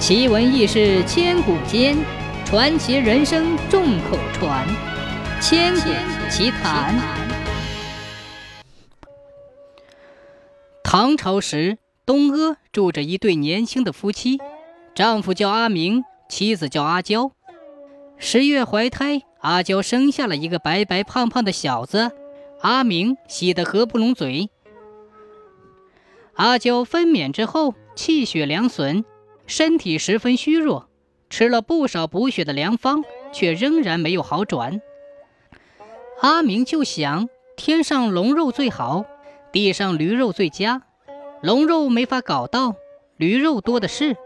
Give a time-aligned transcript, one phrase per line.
[0.00, 1.94] 奇闻异事千古间，
[2.46, 4.66] 传奇人生众口传。
[5.42, 5.90] 千古
[6.30, 6.98] 奇谈。
[10.82, 11.76] 唐朝时，
[12.06, 14.38] 东阿住着一对年轻的夫妻，
[14.94, 17.32] 丈夫叫阿明，妻子叫阿娇。
[18.16, 22.10] 十月怀胎，阿娇生下了一个白白胖胖的小子，
[22.62, 24.48] 阿明喜得合不拢嘴。
[26.36, 29.04] 阿娇分娩之后，气血两损。
[29.50, 30.88] 身体十分虚弱，
[31.28, 34.80] 吃了不少补血的良方，却仍然没有好转。
[36.20, 39.04] 阿明就想：天上龙肉最好，
[39.50, 40.82] 地上驴肉最佳。
[41.42, 42.76] 龙肉没法搞到，
[43.16, 44.16] 驴肉多的是。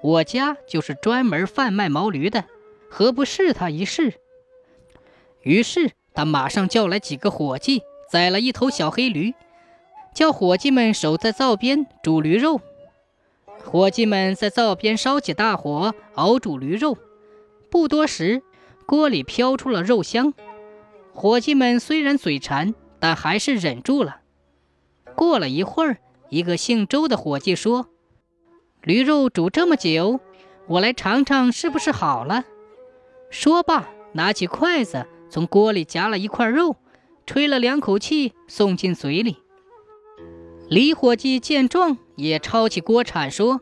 [0.00, 2.44] 我家就是专门贩卖毛驴的，
[2.88, 4.14] 何不试他一试？
[5.42, 9.34] 于是他马上叫来几个伙计，宰了一头小黑驴，
[10.14, 12.62] 叫伙计们守在灶边煮驴肉。
[13.66, 16.96] 伙计们在灶边烧起大火，熬煮驴肉。
[17.68, 18.42] 不多时，
[18.86, 20.32] 锅里飘出了肉香。
[21.12, 24.20] 伙计们虽然嘴馋，但还是忍住了。
[25.16, 27.88] 过了一会儿，一个姓周的伙计说
[28.82, 30.20] ：“驴肉煮这么久，
[30.68, 32.44] 我来尝尝是不是好了。”
[33.30, 36.76] 说罢，拿起筷子从锅里夹了一块肉，
[37.26, 39.38] 吹了两口气，送进嘴里。
[40.68, 43.60] 李伙计见状，也抄起锅铲说：“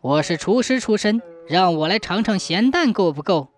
[0.00, 3.48] 我是厨师出身，让我来尝尝咸淡够不够。”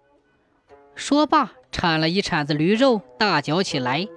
[0.94, 4.08] 说罢，铲了一铲子驴肉，大嚼起来。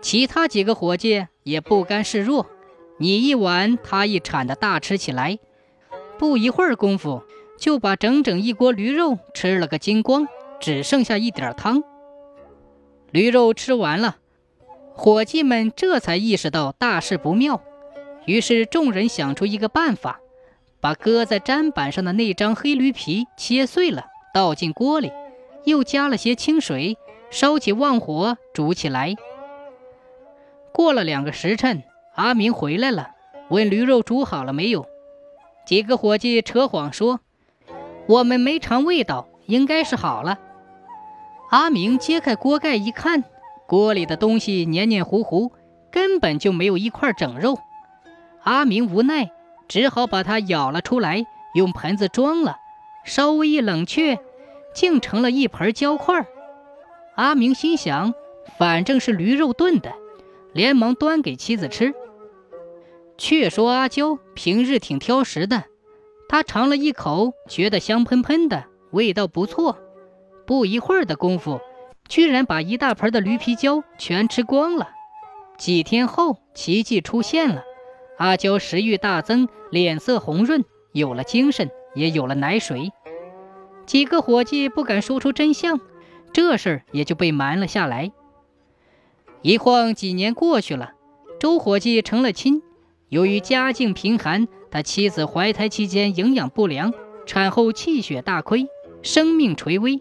[0.00, 2.46] 其他几个伙计也不甘示弱，
[2.98, 5.38] 你一碗他一铲的大吃起来。
[6.18, 7.24] 不一会儿功夫，
[7.58, 10.28] 就把整整一锅驴肉吃了个精光，
[10.60, 11.82] 只剩下一点汤。
[13.10, 14.18] 驴肉吃完了。
[14.94, 17.62] 伙计们这才意识到大事不妙，
[18.26, 20.20] 于是众人想出一个办法，
[20.80, 25.10] 把搁在砧板上的那张黑驴皮切碎了，倒进锅里，
[25.64, 26.96] 又加了些清水，
[27.30, 29.14] 烧起旺火煮起来。
[30.72, 31.82] 过了两个时辰，
[32.14, 33.10] 阿明回来了，
[33.48, 34.86] 问驴肉煮好了没有。
[35.66, 37.20] 几个伙计扯谎说
[38.08, 40.38] ：“我们没尝味道，应该是好了。”
[41.50, 43.24] 阿明揭开锅盖一看。
[43.66, 45.52] 锅里的东西黏黏糊糊，
[45.90, 47.58] 根本就没有一块整肉。
[48.44, 49.30] 阿明无奈，
[49.68, 52.56] 只好把它舀了出来，用盆子装了，
[53.04, 54.18] 稍微一冷却，
[54.74, 56.26] 竟成了一盆焦块。
[57.14, 58.14] 阿明心想，
[58.58, 59.92] 反正是驴肉炖的，
[60.52, 61.94] 连忙端给妻子吃。
[63.18, 65.64] 却说阿娇平日挺挑食的，
[66.28, 69.78] 她尝了一口，觉得香喷喷的，味道不错。
[70.44, 71.60] 不一会儿的功夫。
[72.08, 74.90] 居然把一大盆的驴皮胶全吃光了。
[75.56, 77.62] 几天后，奇迹出现了，
[78.22, 82.92] 阿娇食欲大增，脸色红润，有了精神，也有了奶水。
[83.84, 85.80] 几个伙计不敢说出真相，
[86.32, 88.12] 这事儿也就被瞒了下来。
[89.40, 90.92] 一晃几年过去了，
[91.40, 92.62] 周伙计成了亲。
[93.08, 96.94] 由于家境贫寒，他妻子怀胎期间营养不良，
[97.26, 98.68] 产后气血大亏，
[99.02, 100.00] 生命垂危。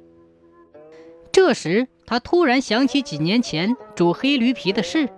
[1.32, 5.10] 这时，他突然想起几年前煮黑驴皮的事，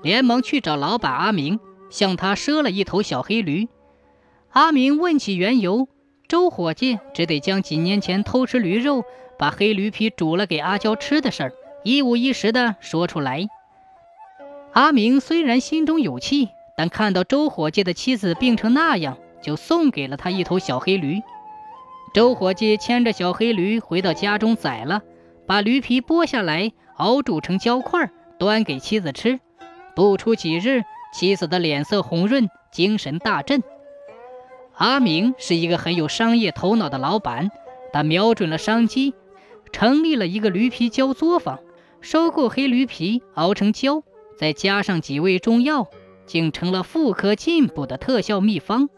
[0.00, 1.58] 连忙去找老板阿明，
[1.92, 3.68] 向他赊了一头小黑驴。
[4.50, 5.86] 阿明问起缘由，
[6.26, 9.04] 周伙计只得将几年前偷吃驴肉、
[9.38, 11.52] 把黑驴皮煮了给阿娇吃的事儿
[11.84, 13.46] 一五一十地说出来。
[14.72, 21.20] 阿明虽然心中有气，但看到周伙计的妻子病成那样，就送给了他一头小黑驴。
[22.14, 25.02] 周伙计牵着小黑驴回到家中宰了。
[25.44, 29.40] 把驴皮剥下来，熬煮成焦块，端给妻子吃。
[29.94, 33.62] 不出几日，妻子的脸色红润，精神大振。
[34.74, 37.50] 阿明是一个很有商业头脑的老板，
[37.92, 39.14] 他瞄准了商机，
[39.70, 41.60] 成立了一个驴皮胶作坊，
[42.00, 44.02] 收购黑驴皮熬成胶，
[44.36, 45.88] 再加上几味中药，
[46.26, 48.88] 竟成了妇科进补的特效秘方。